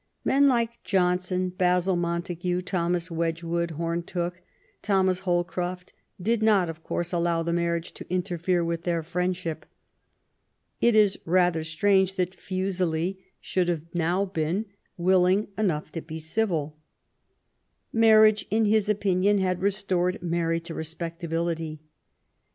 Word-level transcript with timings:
Men 0.25 0.47
like 0.47 0.83
Johnson, 0.83 1.49
Basil 1.49 1.95
Montague, 1.95 2.63
Thomas 2.63 3.11
Wedgwood, 3.11 3.69
Home 3.77 4.01
Tooke, 4.01 4.41
Thomas 4.81 5.19
Holcroft, 5.19 5.93
did 6.19 6.41
not, 6.41 6.69
of 6.69 6.81
course, 6.83 7.13
allow 7.13 7.43
the 7.43 7.53
marriage 7.53 7.91
to 7.91 8.11
interfere 8.11 8.65
with 8.65 8.81
their 8.83 9.03
friendship. 9.03 9.63
It 10.81 10.95
is 10.95 11.19
rather 11.23 11.63
strange 11.63 12.15
that 12.15 12.33
Fuseli 12.33 13.23
should 13.39 13.67
have 13.67 13.83
now 13.93 14.25
been 14.25 14.65
18 14.65 14.65
/ 14.65 14.95
194 14.95 14.95
MART 14.95 14.95
W0LL8T0NECBAFT 14.95 14.95
GODWIN. 14.95 15.05
willing 15.05 15.47
enough 15.69 15.91
to 15.91 16.01
be 16.01 16.17
civil. 16.19 16.77
Marriage, 17.93 18.47
in 18.49 18.65
his 18.65 18.89
opinion, 18.89 19.37
had 19.37 19.61
restored 19.61 20.23
Mary 20.23 20.59
to 20.61 20.73
respectability. 20.73 21.79